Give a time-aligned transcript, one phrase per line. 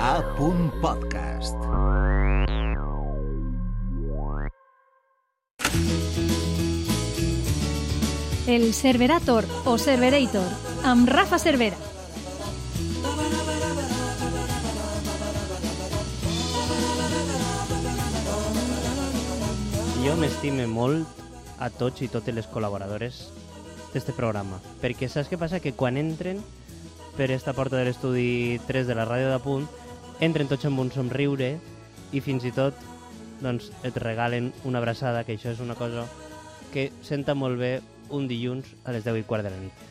[0.00, 0.22] A.
[0.80, 1.56] Podcast.
[8.46, 10.46] El Cerverator o Cerverator,
[10.84, 11.76] amb Rafa Cervera.
[20.04, 21.08] Jo m'estime molt
[21.58, 23.24] a tots i totes les col·laboradores
[23.94, 25.60] d'este programa, perquè saps què passa?
[25.64, 26.44] Que quan entren
[27.16, 29.66] per esta porta de l'estudi 3 de la ràdio de punt,
[30.20, 31.56] entren tots amb un somriure
[32.12, 32.76] i fins i tot
[33.42, 36.06] doncs, et regalen una abraçada, que això és una cosa
[36.72, 37.80] que senta molt bé
[38.10, 39.84] un dilluns a les 10 i quart de la nit.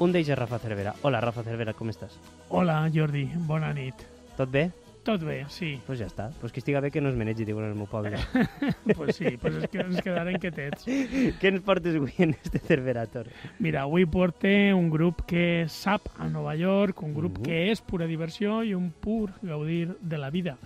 [0.00, 0.94] Un d'ells és Rafa Cervera.
[1.02, 2.16] Hola, Rafa Cervera, com estàs?
[2.48, 4.00] Hola, Jordi, bona nit.
[4.38, 4.70] Tot bé?
[5.04, 5.74] Tot bé, sí.
[5.74, 6.30] Doncs pues ja està.
[6.40, 8.16] Pues que estiga bé que no es menegi, diuen el meu poble.
[8.96, 10.86] pues sí, pues és que ens quedarem quietets.
[11.40, 13.28] Què ens portes avui en este Cerverator?
[13.58, 17.44] Mira, avui porte un grup que sap a Nova York, un grup Mhm.
[17.44, 20.56] que és pura diversió i un pur gaudir de la vida.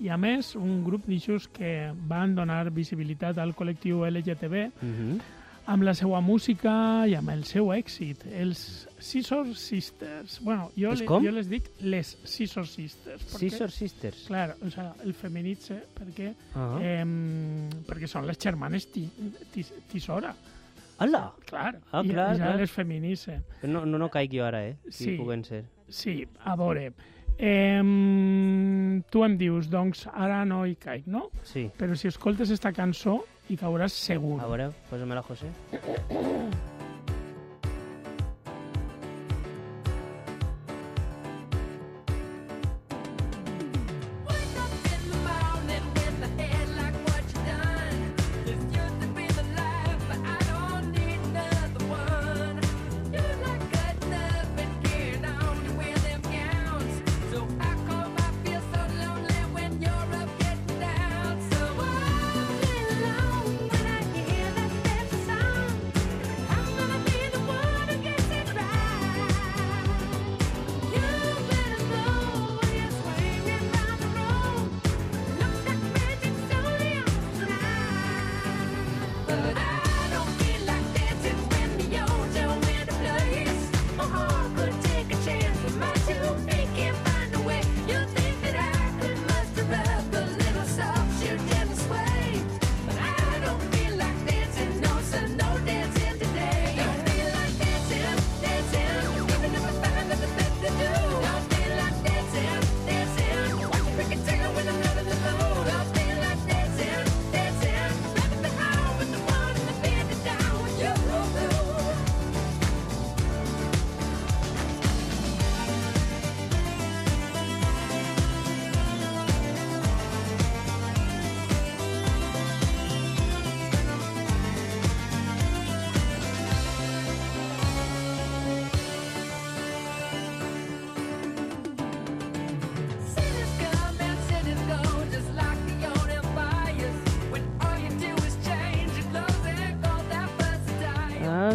[0.00, 5.20] I a més, un grup d'ixos que van donar visibilitat al col·lectiu LGTB Uh -huh.
[5.66, 8.26] amb la seva música i amb el seu èxit.
[8.26, 10.38] Els Scissor Sisters.
[10.40, 11.22] Bueno, jo, Els le, com?
[11.24, 13.20] jo les dic les Scissor Sisters.
[13.26, 14.22] perquè- Scissor Sisters.
[14.26, 16.78] Clar, o sea, el feminitze perquè, Ah.
[16.80, 17.04] eh,
[17.86, 19.04] perquè són les germanes ti,
[19.52, 20.34] ti, tisora.
[20.98, 21.32] Hola!
[21.44, 22.56] Clar, Ah, i, clar, i ja clar.
[22.60, 23.40] les feminitze.
[23.64, 24.76] No, no, no caic jo ara, eh?
[24.88, 25.16] Si Sí.
[25.16, 25.64] puguen ser.
[25.88, 26.92] Sí, a veure,
[27.36, 27.82] eh,
[29.10, 31.30] tu em dius, doncs ara no hi caic, no?
[31.42, 31.70] Sí.
[31.76, 34.40] Però si escoltes esta cançó hi cauràs segur.
[34.40, 35.50] A veure, posa-me la José.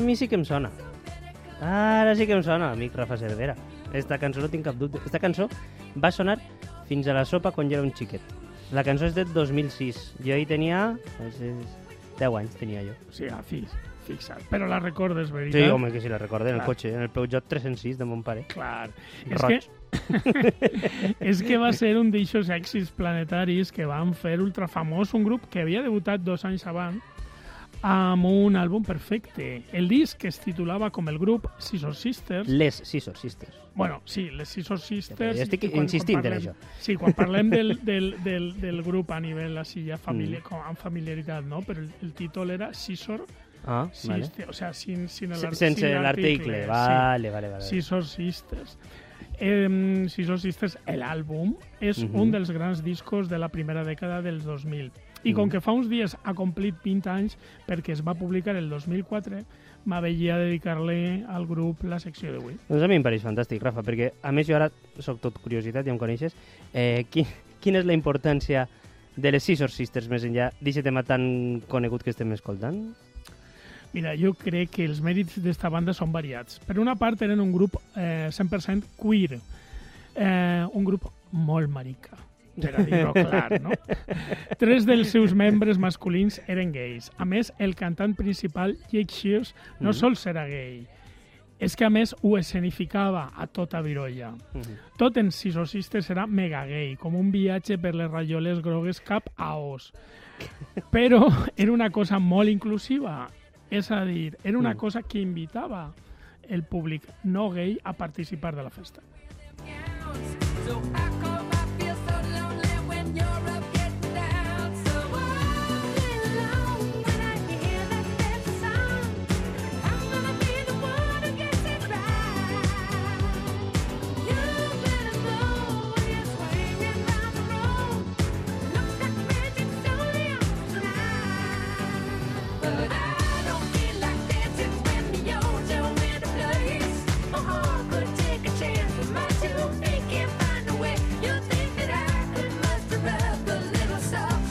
[0.09, 0.71] Mi sí que em sona.
[1.61, 3.53] Ara sí que em sona, amic Rafa Cervera.
[3.93, 5.01] Esta cançó no tinc cap dubte.
[5.05, 5.45] Esta cançó
[6.01, 6.39] va sonar
[6.89, 8.21] fins a la sopa quan jo era un xiquet.
[8.73, 9.99] La cançó és del 2006.
[10.25, 10.95] Jo hi tenia...
[11.27, 11.77] És, és,
[12.19, 12.91] 10 anys tenia jo.
[13.07, 13.75] O sigui, fix,
[14.07, 14.41] fixa't.
[14.51, 15.69] Però la recordes, Sí, veritat?
[15.71, 18.43] home, que si la recorde, en el cotxe, en el Peugeot 306 de mon pare.
[18.51, 18.89] Clar.
[19.29, 19.69] És Roig.
[19.69, 25.47] que, és que va ser un d'eixos èxits planetaris que van fer ultrafamós un grup
[25.49, 26.99] que havia debutat dos anys abans
[27.81, 29.63] amb un àlbum perfecte.
[29.71, 32.47] El disc que es titulava com el grup Scissor Sisters.
[32.49, 33.55] Les Scissor Sisters.
[33.75, 35.37] Bueno, sí, les Scissor Sisters...
[35.37, 36.73] Jo estic quan- insistint quan en parlem- això.
[36.79, 40.43] Sí, quan parlem del, del, del, del grup a nivell així ja família, Mm.
[40.49, 41.61] com, amb familiaritat, no?
[41.61, 43.25] Però el, el títol era Scissor
[43.65, 44.23] Ah, vale.
[44.23, 46.61] Sisters, o sea, sin, sin el Sense l'article.
[46.63, 46.67] sí.
[46.69, 47.61] Vale, vale, vale.
[47.63, 48.77] Scissor Sisters.
[49.37, 52.15] Eh, Scissor Sisters, l'àlbum, és Mhm.
[52.19, 54.91] un dels grans discos de la primera dècada dels 2000.
[55.23, 55.51] I com Mhm.
[55.51, 57.37] que fa uns dies ha complit 20 anys
[57.67, 59.43] perquè es va publicar el 2004,
[59.85, 62.55] m'aveia a dedicar-li al grup la secció d'avui.
[62.69, 65.85] Doncs a mi em pareix fantàstic, Rafa, perquè a més jo ara sóc tot curiositat,
[65.85, 66.35] ja em coneixes.
[66.73, 67.25] Eh, qui,
[67.59, 68.67] quina és la importància
[69.15, 72.93] de les Scissor Sisters més enllà d'aquest tema tan conegut que estem escoltant?
[73.91, 76.59] Mira, jo crec que els mèrits d'esta banda són variats.
[76.59, 79.39] Per una part, eren un grup eh, 100% queer,
[80.15, 82.15] eh, un grup molt marica,
[82.61, 83.71] per a dir-ho clar, no?
[84.57, 87.11] Tres dels seus membres masculins eren gais.
[87.17, 89.93] A més, el cantant principal, Jake Shears, no Mm.
[89.93, 90.85] sols era gay,
[91.59, 94.31] és que a més ho escenificava a tota virolla.
[94.53, 94.77] Mhm.
[94.97, 99.57] Tot en Sisosistes era mega gay, com un viatge per les rajoles grogues cap a
[99.57, 99.91] os.
[100.91, 101.27] Però
[101.57, 103.27] era una cosa molt inclusiva,
[103.69, 104.77] és a dir, era una Mm.
[104.77, 105.93] cosa que invitava
[106.47, 109.01] el públic no gay a participar de la festa.
[109.59, 109.88] So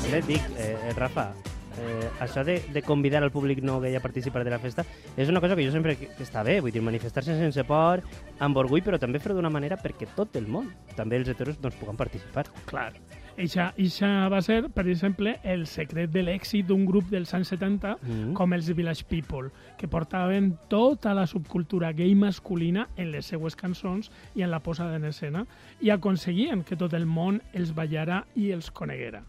[0.09, 1.35] Et dic, eh, Rafa,
[1.79, 4.83] eh, això de, de convidar al públic no gay a participar de la festa
[5.17, 8.01] és una cosa que jo sempre que, que està bé, vull dir, manifestar-se sense por,
[8.41, 11.77] amb orgull, però també fer-ho d'una manera perquè tot el món, també els heteros, doncs,
[11.79, 12.47] puguen participar.
[12.67, 12.95] Clar.
[13.39, 17.93] Eixa, eixa va ser, per exemple, el secret de l'èxit d'un grup dels anys 70
[18.03, 18.33] Mm.
[18.35, 24.11] com els Village People, que portaven tota la subcultura gay masculina en les seues cançons
[24.35, 25.45] i en la posada en escena
[25.81, 29.23] i aconseguien que tot el món els ballara i els coneguera.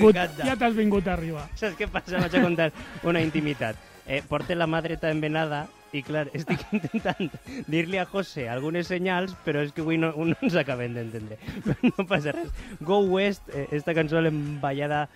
[0.00, 1.46] Vingut, ja t'has vingut a arribar.
[1.60, 2.18] Saps què passa?
[2.22, 2.70] Vaig a contar
[3.06, 3.78] una intimitat.
[4.10, 7.30] Eh, porte la mà dreta envenada i, clar, estic intentant
[7.70, 11.38] dir-li a José algunes senyals, però és que avui no, no ens acabem d'entendre.
[11.90, 12.50] No passa res.
[12.80, 15.06] Go West, eh, esta cançó l'hem ballada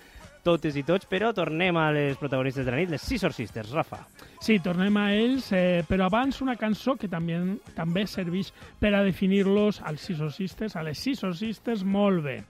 [0.45, 4.03] totes i tots, però tornem a les protagonistes de la nit, les Scissor Sisters, Rafa.
[4.45, 7.39] Sí, tornem a ells, eh, però abans una cançó que també,
[7.75, 12.43] també serveix per a definir-los als Scissor Sisters, a les Scissor Sisters, molt bé.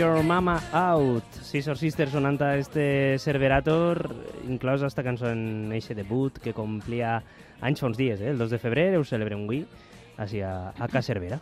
[0.00, 1.24] Your Mama Out.
[1.42, 3.98] Scissor Sisters sonant a este Cerberator,
[4.48, 7.18] inclòs esta cançó en eixe debut que complia
[7.60, 8.30] anys fa uns dies, eh?
[8.32, 9.66] el 2 de febrer, ho celebrem avui,
[10.16, 11.36] així a, a Ca Cervera.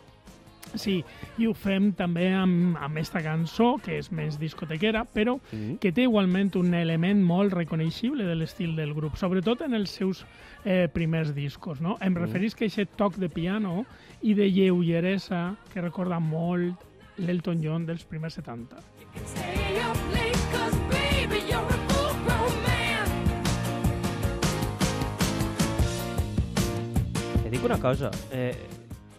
[0.75, 0.97] Sí,
[1.39, 5.79] i ho fem també amb, amb esta cançó, que és més discotequera, però Mm.
[5.79, 10.25] que té igualment un element molt reconeixible de l'estil del grup, sobretot en els seus
[10.65, 11.79] eh, primers discos.
[11.79, 11.95] No?
[12.01, 13.85] Em referís que aquest toc de piano
[14.21, 16.88] i de lleugeresa que recorda molt
[17.19, 18.79] l'Elton John dels primers 70.
[19.25, 23.07] Stay up late, 'cause baby, you're a full-grown man.
[27.45, 28.55] Et dic una cosa, eh,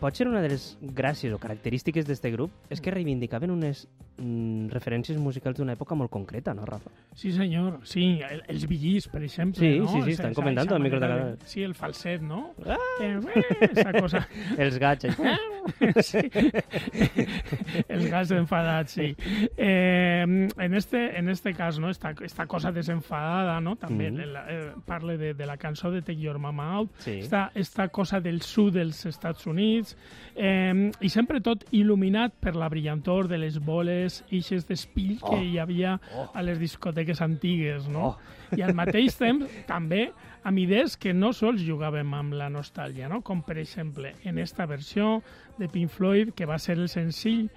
[0.01, 3.87] pot ser una de les gràcies o característiques d'este grup és que reivindicaven unes
[4.21, 6.91] mm, referències musicals d'una època molt concreta, no, Rafa?
[7.15, 7.81] Sí, senyor.
[7.85, 9.59] Sí, el, els billís, per exemple.
[9.61, 9.89] Sí, no?
[9.89, 12.53] sí, sí, estan esa al micro de la- Sí, el falset, ¿no?
[12.67, 12.77] Ah!
[13.03, 14.29] Eh, eh, esa cosa.
[14.59, 15.15] Els gats, eh?
[16.03, 16.19] sí.
[17.89, 19.15] Els gats enfadats, sí.
[19.57, 20.23] Eh,
[20.57, 21.91] en, este, en este cas, no?
[21.91, 23.77] esta, esta cosa desenfadada, no?
[23.77, 24.33] també Mhm.
[24.33, 27.19] la, eh, parla de, de la cançó de Take Your Mama Out, Sí.
[27.21, 29.97] esta, esta cosa del sud dels Estats Units,
[30.37, 35.41] eh, i sempre tot il·luminat per la brillantor de les boles, ixes d'espill que Oh.
[35.43, 36.29] hi havia Oh.
[36.35, 38.07] a les discoteques antigues, no?
[38.17, 38.57] Oh.
[38.57, 40.13] I al mateix temps, també,
[40.45, 43.21] amb idees que no sols jugàvem amb la nostàlgia, no?
[43.23, 45.23] com per exemple en esta versió
[45.59, 47.51] de Pink Floyd, que va ser el senzill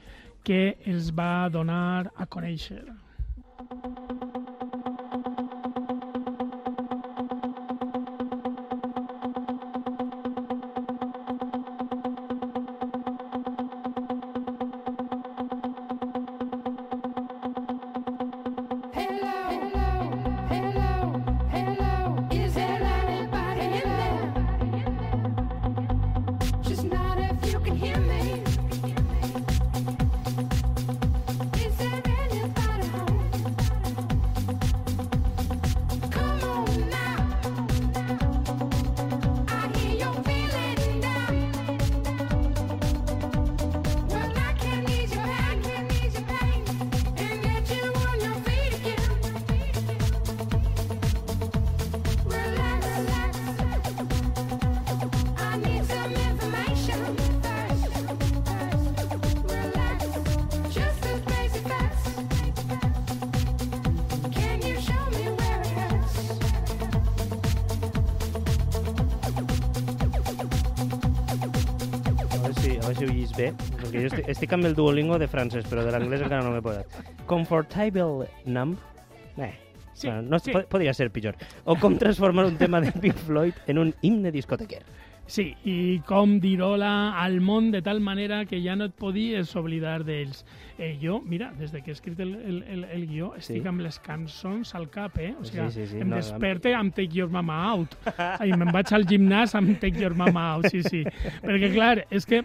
[0.44, 2.84] que els va donar a conèixer.
[3.70, 4.53] Hello,
[73.38, 76.52] bé, perquè jo estic, estic amb el Duolingo de francès, però de l'anglès encara no
[76.54, 76.88] m'he posat.
[77.26, 78.78] Comfortable numb?
[79.38, 79.54] Eh,
[79.96, 80.52] Sí, bueno, no, sí.
[80.52, 81.36] po- podria ser pitjor.
[81.66, 84.82] O com transformar un tema de Pink Floyd en un himne discotequer.
[85.28, 90.02] Sí, i com dir-hola al món de tal manera que ja no et podies oblidar
[90.04, 90.42] d'ells.
[90.80, 93.68] Eh, jo, mira, des de que he escrit el, el, el, el guió, estic Sí.
[93.70, 95.36] amb les cançons al cap, eh?
[95.40, 97.94] O sigui, Sí, sí, sí, em no, desperte amb Take Your Mama Out.
[98.44, 101.04] I me'n vaig al gimnàs amb Take Your Mama Out, sí, sí.
[101.46, 102.42] Perquè, clar, és que,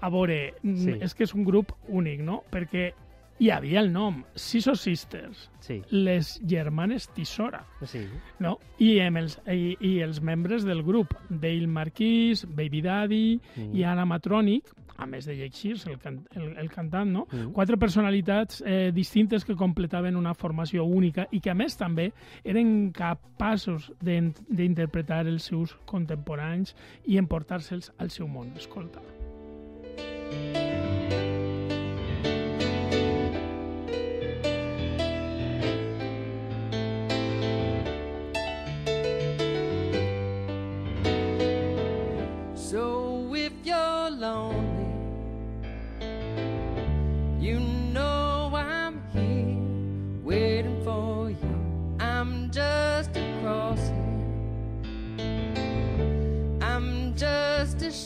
[0.00, 0.96] a veure, mm, Sí.
[1.00, 2.42] és que és un grup únic, no?
[2.50, 2.92] Perquè
[3.40, 8.06] hi havia el nom, Siso Sisters, Sí, les germanes Tisora sí.
[8.38, 8.58] no?
[8.78, 13.74] I, amb els, i, i els membres del grup, Dale Marquis, Baby Daddy Mm.
[13.76, 14.64] i Anna Matronic,
[14.98, 17.26] a més de Jake Shears, el, can, el, el cantant, no?
[17.32, 17.52] Mm.
[17.56, 22.12] Quatre personalitats eh, distintes que completaven una formació única i que, a més, també
[22.44, 26.76] eren capaços d'in- d'interpretar els seus contemporanis
[27.06, 28.52] i emportar-se'ls al seu món.
[28.56, 29.00] Escolta.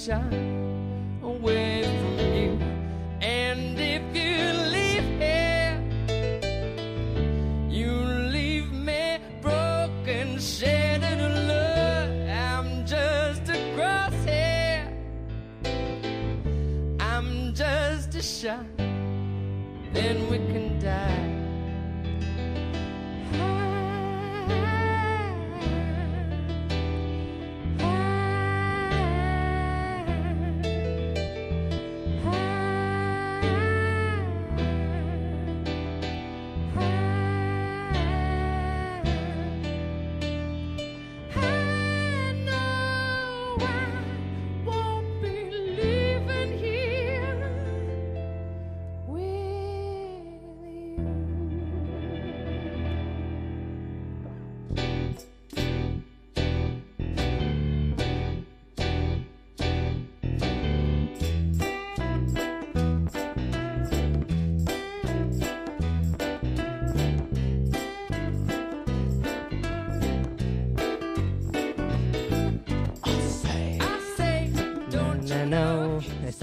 [0.04, 0.53] shine.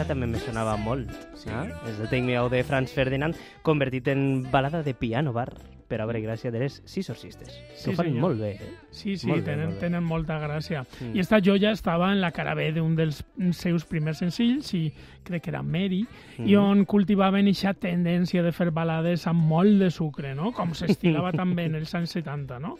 [0.01, 0.03] No.
[0.03, 1.11] Esta també me sonava molt.
[1.35, 1.49] Sí.
[1.49, 1.69] Eh?
[1.89, 5.51] És de Take Me Out de Franz Ferdinand, convertit en balada de piano bar.
[5.91, 8.21] per obra i gràcia de les Scissor Sisters, que Sí, ho fan senyor.
[8.21, 8.51] molt bé.
[8.53, 8.69] Eh?
[8.91, 9.79] Sí, sí, Molt bé, tenen, molt bé.
[9.81, 10.85] tenen molta gràcia.
[11.01, 11.15] Mm.
[11.17, 15.43] I esta joia estava en la cara B d'un dels seus primers senzills, i crec
[15.43, 16.05] que era Mary,
[16.37, 16.47] Mm.
[16.47, 20.53] i on cultivaven aquesta tendència de fer balades amb molt de sucre, no?
[20.53, 22.77] Com s'estilava també en els anys 70, no?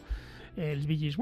[0.56, 1.18] Els vigis...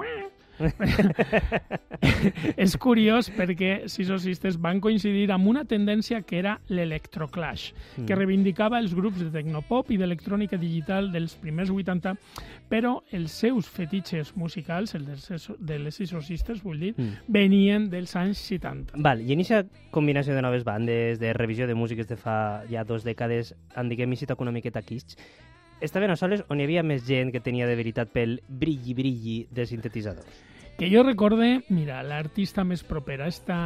[2.57, 8.07] és curiós perquè Scissor Sisters van coincidir amb una tendència que era l'electroclash, Mm.
[8.07, 12.15] que reivindicava els grups de tecnopop i d'electrònica digital dels primers 80,
[12.71, 17.17] però els seus fetitxes musicals, els Scissor- de les Scissor Sisters, vull dir, Mm.
[17.29, 18.93] venien dels anys 70.
[18.97, 22.85] Val, i en aquesta combinació de noves bandes, de revisió de músiques de fa ja
[22.85, 25.17] dos dècades, en diguem així una miqueta quists,
[25.81, 29.67] estaven a soles on hi havia més gent que tenia de veritat pel brilli-brilli de
[29.67, 30.50] sintetitzadors.
[30.81, 33.57] Que jo recorde, mira, l'artista més propera a esta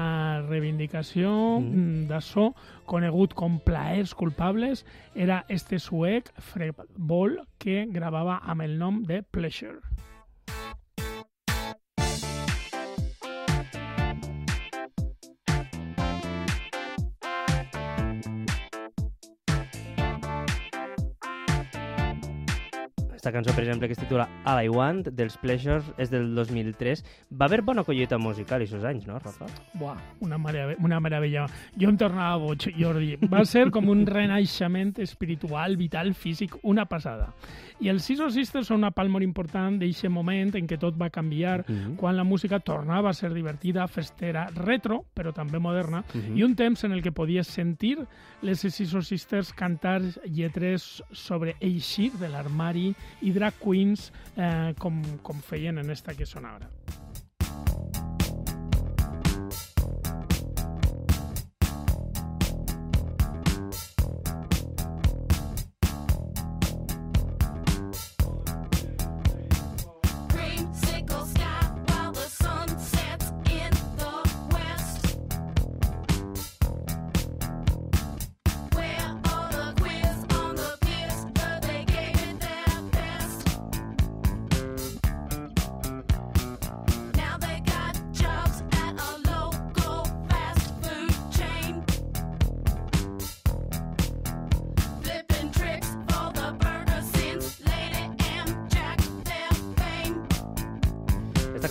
[0.48, 2.08] reivindicació Mm.
[2.08, 2.56] de so,
[2.90, 9.22] conegut com Plaers culpables, era este suec, Fred Ball, que gravava amb el nom de
[9.22, 9.78] Pleasure.
[23.24, 27.00] Esta cançó, per exemple, que es titula All I Want, dels Pleasures, és del 2003.
[27.32, 29.46] Va haver bona collita musical aquests anys, no, Rafa?
[29.72, 31.46] Buah, una, meravella, una meravella.
[31.80, 33.14] Jo em tornava boig, Jordi.
[33.32, 37.30] Va ser com un renaixement espiritual, vital, físic, una passada.
[37.80, 41.08] I els Scissor Sisters són una part molt important d'aquest moment en què tot va
[41.08, 41.96] canviar, Mhm.
[41.96, 46.36] quan la música tornava a ser divertida, festera, retro, però també moderna, Mhm.
[46.36, 47.96] i un temps en el que podies sentir
[48.42, 55.42] les Scissor Sisters cantar lletres sobre eixir de l'armari i drag queens eh, com, com
[55.42, 57.03] feien en esta que sona ara.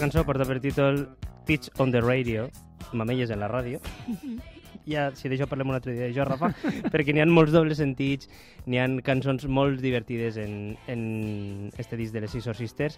[0.03, 1.05] Cançó porta per títol
[1.47, 2.49] Teach on the Radio,
[2.91, 3.79] mamelles en la ràdio.
[4.83, 6.49] Ja, si d'això parlem un altre dia, jo, Rafa,
[6.91, 8.27] perquè n'hi ha molts dobles sentits,
[8.67, 11.05] n'hi ha cançons molt divertides en, en
[11.79, 12.97] este disc de les Scissor Sisters,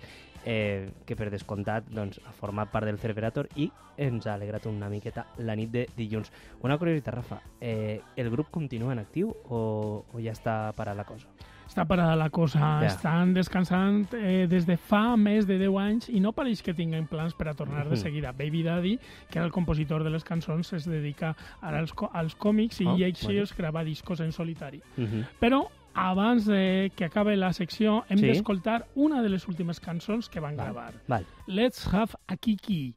[0.50, 3.70] eh, que per descomptat doncs, ha format part del Cerberator i
[4.02, 6.34] ens ha alegrat una miqueta la nit de dilluns.
[6.65, 9.62] Una curiositat, Rafa, eh, el grup continua en actiu o,
[10.10, 11.30] o ja està parat la cosa?
[11.75, 12.57] Està parada la cosa.
[12.79, 12.85] Ja.
[12.88, 17.03] Estan descansant eh, des de fa més de 10 anys i no pareix que tinguin
[17.11, 18.31] plans per a tornar de seguida.
[18.31, 18.93] Baby Daddy,
[19.27, 22.95] que era el compositor de les cançons, es dedica ara als, als còmics i Oh,
[22.95, 24.79] així es grava discos en solitari.
[24.95, 25.25] Uh -huh.
[25.41, 28.25] Però abans de que acabe la secció hem Sí.
[28.27, 30.71] d'escoltar una de les últimes cançons que van Val.
[30.71, 30.93] gravar.
[31.09, 31.25] Val.
[31.45, 32.93] Let's Have a Kiki.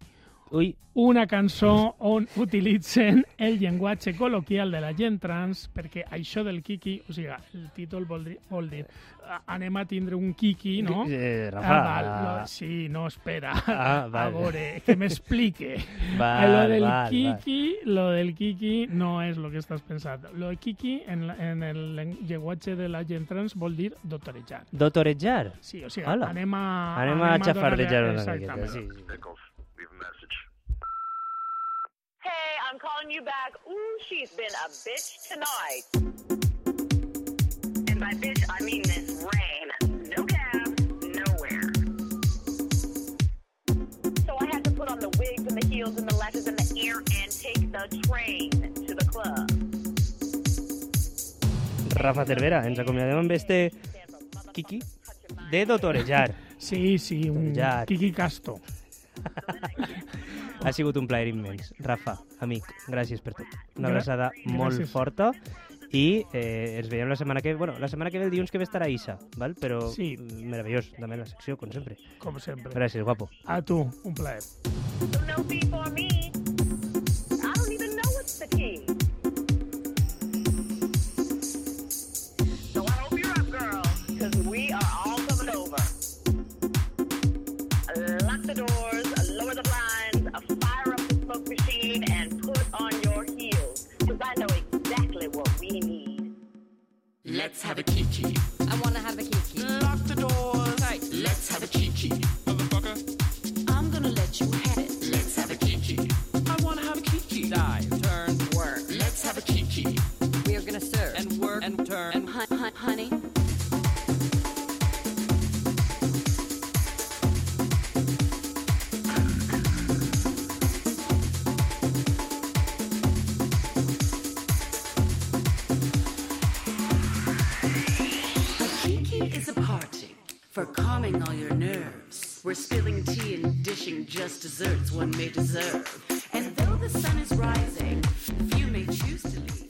[0.50, 6.62] Ui, una cançó on utilitzen el llenguatge col·loquial de la gent trans perquè això del
[6.64, 8.86] kiki, o sigui, el títol vol dir, vol dir
[9.28, 11.04] "Ah, anem a tindre un kiki, no?
[11.06, 12.06] Eh, Rafa, Ah, val,
[12.40, 13.52] no, sí, no, espera.
[13.66, 14.32] Ah, A val.
[14.32, 15.76] veure, que m'explique.
[16.18, 20.24] Val, lo del val, kiki, lo del kiki no és lo que estàs pensant.
[20.32, 23.92] Lo de kiki en, la- en el len- llenguatge de la gent trans vol dir
[24.02, 24.64] doctorejar.
[24.72, 25.52] Dotorejar.
[25.60, 26.30] Sí, o sigui, Hola.
[26.30, 26.96] anem a...
[27.02, 28.66] Anem a xafardejar una miqueta.
[28.66, 29.02] Sí, sí.
[32.70, 33.54] I'm calling you back.
[33.66, 35.84] Ooh, she's been a bitch tonight.
[37.88, 39.66] And by bitch, I mean this rain.
[40.14, 40.68] No cab,
[41.00, 41.72] nowhere.
[44.26, 46.58] So I had to put on the wigs and the heels and the lashes and
[46.58, 49.48] the ear and take the train to the club.
[52.04, 53.72] Rafa Cervera, ens acomiadem amb este
[54.52, 54.82] Kiki
[55.50, 56.34] de Dotorejar.
[56.58, 57.86] Sí, sí, un Ja.
[57.86, 58.60] Kiki Casto.
[60.64, 61.72] Ha sigut un plaer immens.
[61.78, 63.46] Rafa, amic, gràcies per tot.
[63.76, 64.90] Una Gra- abraçada molt gràcies.
[64.90, 65.32] forta
[65.92, 68.58] i eh, ens veiem la setmana que bueno, la setmana que ve el dilluns que
[68.58, 69.54] ve estarà Isa, val?
[69.54, 70.16] però Sí.
[70.18, 71.96] meravellós, també la secció, com sempre.
[72.18, 72.72] com sempre.
[72.74, 73.30] Gràcies, guapo.
[73.46, 74.42] A tu, un plaer.
[75.70, 76.08] For me.